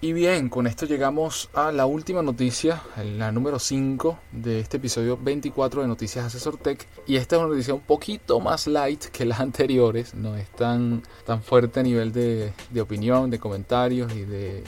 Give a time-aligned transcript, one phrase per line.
[0.00, 2.80] Y bien, con esto llegamos a la última noticia,
[3.16, 6.86] la número 5 de este episodio 24 de Noticias Asesor Tech.
[7.08, 11.02] Y esta es una noticia un poquito más light que las anteriores, no es tan,
[11.26, 14.64] tan fuerte a nivel de, de opinión, de comentarios y de eh,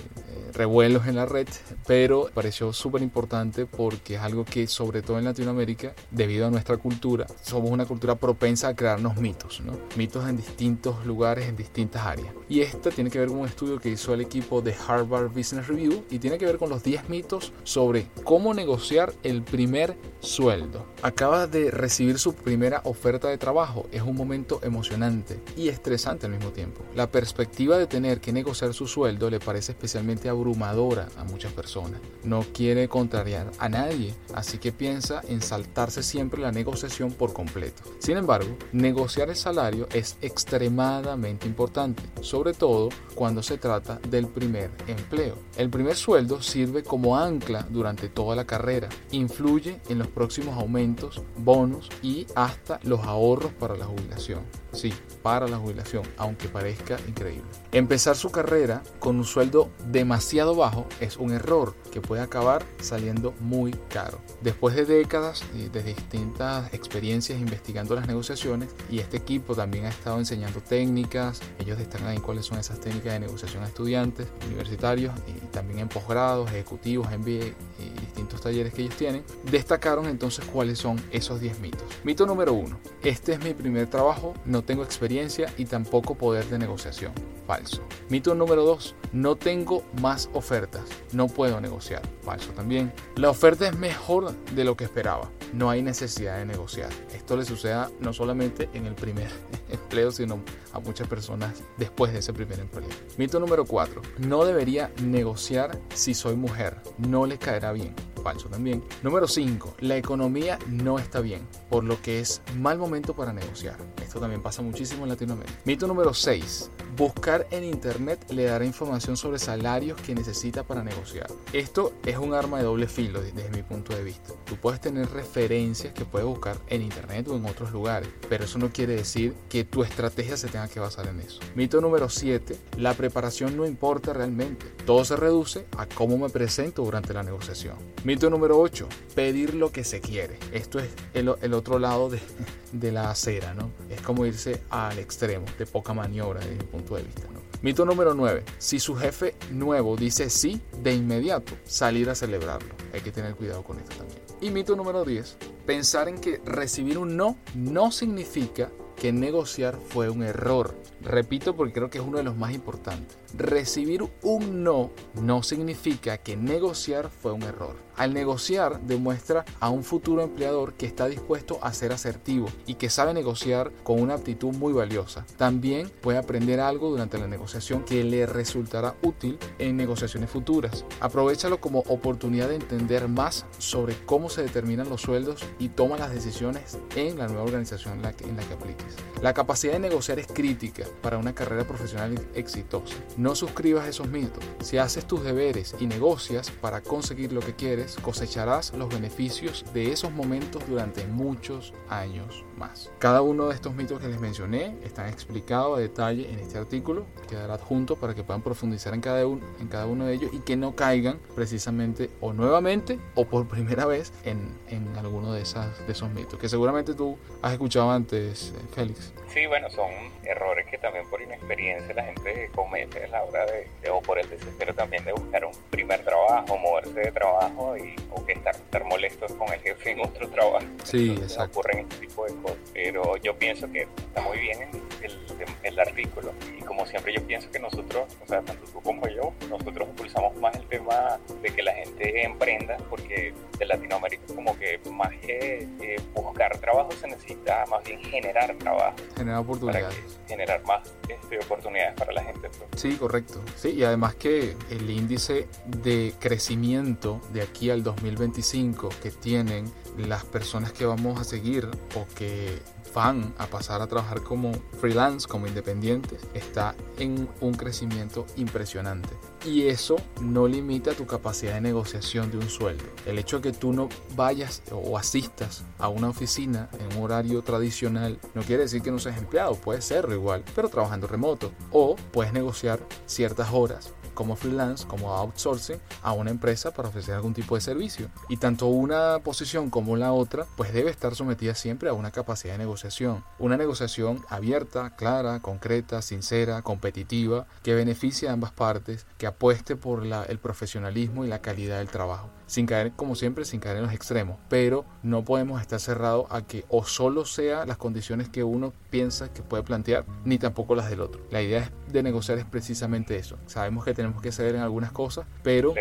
[0.52, 1.46] revuelos en la red,
[1.86, 6.76] pero pareció súper importante porque es algo que sobre todo en Latinoamérica, debido a nuestra
[6.76, 9.78] cultura, somos una cultura propensa a crearnos mitos, ¿no?
[9.96, 12.34] mitos en distintos lugares, en distintas áreas.
[12.48, 15.68] Y esta tiene que ver con un estudio que hizo el equipo de Harvard Business
[15.68, 20.86] Review y tiene que ver con los 10 mitos sobre cómo negociar el primer sueldo.
[21.02, 23.86] Acaba de recibir su primera oferta de trabajo.
[23.92, 26.82] Es un momento emocionante y estresante al mismo tiempo.
[26.94, 32.00] La perspectiva de tener que negociar su sueldo le parece especialmente abrumadora a muchas personas.
[32.24, 37.82] No quiere contrariar a nadie, así que piensa en saltarse siempre la negociación por completo.
[37.98, 44.70] Sin embargo, negociar el salario es extremadamente importante, sobre todo cuando se trata del primer
[44.86, 45.09] empleo
[45.56, 51.20] el primer sueldo sirve como ancla durante toda la carrera, influye en los próximos aumentos,
[51.36, 54.40] bonos y hasta los ahorros para la jubilación.
[54.72, 57.42] Sí, para la jubilación, aunque parezca increíble.
[57.72, 63.34] Empezar su carrera con un sueldo demasiado bajo es un error que puede acabar saliendo
[63.40, 64.20] muy caro.
[64.42, 70.18] Después de décadas de distintas experiencias investigando las negociaciones y este equipo también ha estado
[70.18, 75.46] enseñando técnicas, ellos destacan ahí cuáles son esas técnicas de negociación a estudiantes universitarios y
[75.46, 77.46] también en posgrados, ejecutivos, MBA
[77.78, 81.82] y distintos talleres que ellos tienen, destacaron entonces cuáles son esos 10 mitos.
[82.04, 82.78] Mito número 1.
[83.02, 87.12] Este es mi primer trabajo, no tengo experiencia y tampoco poder de negociación.
[87.46, 87.82] Falso.
[88.08, 88.94] Mito número 2.
[89.12, 92.02] No tengo más ofertas, no puedo negociar.
[92.22, 92.92] Falso también.
[93.16, 95.30] La oferta es mejor de lo que esperaba.
[95.52, 96.90] No hay necesidad de negociar.
[97.12, 99.30] Esto le sucede no solamente en el primer
[99.68, 100.40] empleo, sino
[100.72, 102.88] a muchas personas después de ese primer empleo.
[103.16, 104.02] Mito número 4.
[104.18, 106.80] No debería negociar si soy mujer.
[106.98, 108.82] No le caerá bien falso también.
[109.02, 109.76] Número 5.
[109.80, 113.76] La economía no está bien, por lo que es mal momento para negociar.
[114.02, 115.58] Esto también pasa muchísimo en Latinoamérica.
[115.64, 116.70] Mito número 6.
[116.96, 121.28] Buscar en internet le dará información sobre salarios que necesita para negociar.
[121.52, 124.32] Esto es un arma de doble filo desde mi punto de vista.
[124.44, 128.58] Tú puedes tener referencias que puedes buscar en internet o en otros lugares, pero eso
[128.58, 131.40] no quiere decir que tu estrategia se tenga que basar en eso.
[131.54, 132.56] Mito número 7.
[132.78, 134.66] La preparación no importa realmente.
[134.84, 137.76] Todo se reduce a cómo me presento durante la negociación.
[138.10, 140.36] Mito número 8, pedir lo que se quiere.
[140.50, 143.70] Esto es el, otro lado de, la acera, ¿no?
[143.88, 147.38] Es como irse al extremo, de poca maniobra desde mi punto de vista, ¿no?
[147.62, 152.74] Mito número 9, si su jefe nuevo dice sí, de inmediato salir a celebrarlo.
[152.92, 154.18] Hay que tener cuidado con esto también.
[154.40, 160.10] Y mito número 10, pensar en que recibir un no no significa que negociar fue
[160.10, 160.74] un error.
[161.00, 163.19] Repito porque creo que es uno de los más importantes.
[163.36, 167.76] Recibir un no no significa que negociar fue un error.
[167.96, 172.88] Al negociar demuestra a un futuro empleador que está dispuesto a ser asertivo y que
[172.88, 175.26] sabe negociar con una aptitud muy valiosa.
[175.36, 180.86] También puede aprender algo durante la negociación que le resultará útil en negociaciones futuras.
[181.00, 186.10] Aprovechalo como oportunidad de entender más sobre cómo se determinan los sueldos y toma las
[186.10, 188.96] decisiones en la nueva organización en la que, en la que apliques.
[189.20, 192.96] La capacidad de negociar es crítica para una carrera profesional exitosa.
[193.20, 194.42] No suscribas esos mitos.
[194.62, 199.92] Si haces tus deberes y negocias para conseguir lo que quieres, cosecharás los beneficios de
[199.92, 202.92] esos momentos durante muchos años más.
[202.98, 207.06] Cada uno de estos mitos que les mencioné están explicados a detalle en este artículo.
[207.28, 210.40] Quedará adjunto para que puedan profundizar en cada, uno, en cada uno de ellos y
[210.40, 215.84] que no caigan precisamente o nuevamente o por primera vez en, en alguno de, esas,
[215.86, 219.12] de esos mitos que seguramente tú has escuchado antes, Félix.
[219.32, 219.90] Sí, bueno, son
[220.24, 224.28] errores que también por inexperiencia la gente comete a la hora de, o por el
[224.28, 228.84] desespero también de buscar un primer trabajo, moverse de trabajo y, o que estar, estar
[228.84, 230.66] molestos con el jefe en otro trabajo.
[230.84, 231.60] Sí, exacto.
[231.60, 232.49] Ocurren este tipo de cosas.
[232.72, 234.58] Pero yo pienso que está muy bien
[235.02, 235.18] el,
[235.62, 239.32] el, artículo y como siempre yo pienso que nosotros, o sea, tanto tú como yo,
[239.48, 244.78] nosotros impulsamos más el tema de que la gente emprenda porque de Latinoamérica como que
[244.90, 245.66] más que
[246.14, 250.18] buscar trabajo se necesita más bien generar trabajo generar oportunidades.
[250.26, 252.48] generar más este, oportunidades para la gente.
[252.48, 252.80] Pues.
[252.80, 253.42] Sí, correcto.
[253.56, 259.70] Sí, y además que el índice de crecimiento de aquí al 2025 que tienen
[260.08, 262.62] las personas que vamos a seguir o que
[262.94, 269.10] van a pasar a trabajar como freelance, como independientes, está en un crecimiento impresionante.
[269.44, 272.84] Y eso no limita tu capacidad de negociación de un sueldo.
[273.06, 277.40] El hecho de que tú no vayas o asistas a una oficina en un horario
[277.42, 281.52] tradicional no quiere decir que no seas empleado, puede serlo igual, pero trabajando remoto.
[281.72, 287.32] O puedes negociar ciertas horas como freelance, como outsourcing a una empresa para ofrecer algún
[287.32, 288.10] tipo de servicio.
[288.28, 292.52] Y tanto una posición como la otra, pues debe estar sometida siempre a una capacidad
[292.52, 293.24] de negociación.
[293.38, 300.04] Una negociación abierta, clara, concreta, sincera, competitiva, que beneficie a ambas partes, que apueste por
[300.04, 303.92] el profesionalismo y la calidad del trabajo sin caer, como siempre, sin caer en los
[303.92, 304.36] extremos.
[304.48, 309.32] Pero no podemos estar cerrados a que o solo sea las condiciones que uno piensa
[309.32, 311.22] que puede plantear, ni tampoco las del otro.
[311.30, 313.38] La idea de negociar es precisamente eso.
[313.46, 315.74] Sabemos que tenemos que ceder en algunas cosas, pero,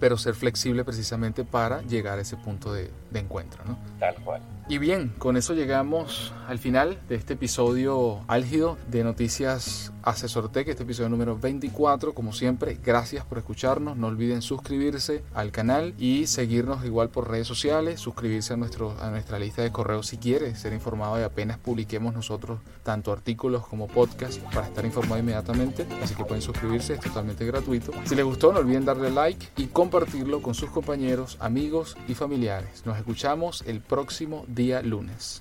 [0.00, 3.62] pero ser flexible precisamente para llegar a ese punto de, de encuentro.
[3.64, 3.78] ¿no?
[4.00, 4.42] Tal cual.
[4.70, 10.84] Y bien, con eso llegamos al final de este episodio álgido de Noticias Asesortec, este
[10.84, 12.14] episodio número 24.
[12.14, 13.96] Como siempre, gracias por escucharnos.
[13.96, 19.10] No olviden suscribirse al canal y seguirnos igual por redes sociales, suscribirse a, nuestro, a
[19.10, 23.88] nuestra lista de correos si quiere ser informado de apenas publiquemos nosotros tanto artículos como
[23.88, 25.84] podcast para estar informado inmediatamente.
[26.00, 27.90] Así que pueden suscribirse, es totalmente gratuito.
[28.04, 32.86] Si les gustó, no olviden darle like y compartirlo con sus compañeros, amigos y familiares.
[32.86, 35.38] Nos escuchamos el próximo día día lunes.